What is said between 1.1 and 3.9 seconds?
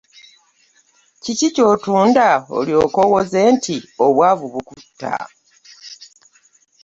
Kiki ky'otunda olyoke owoze nti